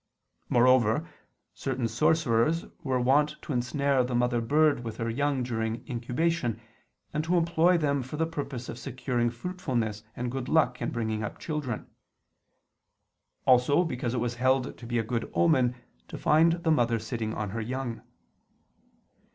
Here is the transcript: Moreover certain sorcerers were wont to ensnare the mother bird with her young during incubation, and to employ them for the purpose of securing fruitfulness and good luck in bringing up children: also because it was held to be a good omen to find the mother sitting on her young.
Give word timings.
Moreover 0.49 1.07
certain 1.53 1.87
sorcerers 1.87 2.65
were 2.81 2.99
wont 2.99 3.35
to 3.43 3.53
ensnare 3.53 4.03
the 4.03 4.15
mother 4.15 4.41
bird 4.41 4.83
with 4.83 4.97
her 4.97 5.11
young 5.11 5.43
during 5.43 5.87
incubation, 5.87 6.59
and 7.13 7.23
to 7.23 7.37
employ 7.37 7.77
them 7.77 8.01
for 8.01 8.17
the 8.17 8.25
purpose 8.25 8.67
of 8.67 8.79
securing 8.79 9.29
fruitfulness 9.29 10.01
and 10.15 10.31
good 10.31 10.49
luck 10.49 10.81
in 10.81 10.89
bringing 10.89 11.21
up 11.23 11.37
children: 11.37 11.85
also 13.45 13.83
because 13.83 14.15
it 14.15 14.19
was 14.19 14.33
held 14.41 14.75
to 14.75 14.87
be 14.87 14.97
a 14.97 15.03
good 15.03 15.29
omen 15.35 15.75
to 16.07 16.17
find 16.17 16.53
the 16.63 16.71
mother 16.71 16.97
sitting 16.97 17.35
on 17.35 17.51
her 17.51 17.61
young. 17.61 18.01